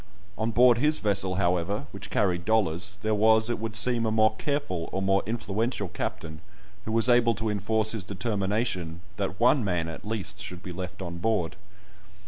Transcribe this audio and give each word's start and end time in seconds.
On 0.35 0.49
board 0.49 0.79
his 0.79 0.97
vessel, 0.97 1.35
however, 1.35 1.85
which 1.91 2.09
carried 2.09 2.43
dollars, 2.43 2.97
there 3.03 3.13
was, 3.13 3.51
it 3.51 3.59
would 3.59 3.75
seem, 3.75 4.03
a 4.07 4.11
more 4.11 4.35
careful, 4.37 4.89
or 4.91 4.99
more 4.99 5.21
influential 5.27 5.89
captain, 5.89 6.41
who 6.85 6.91
was 6.91 7.07
able 7.07 7.35
to 7.35 7.49
enforce 7.49 7.91
his 7.91 8.03
determination 8.03 9.01
that 9.17 9.39
one 9.39 9.63
man, 9.63 9.87
at 9.87 10.03
least, 10.03 10.41
should 10.41 10.63
be 10.63 10.71
left 10.71 11.03
on 11.03 11.19
board. 11.19 11.55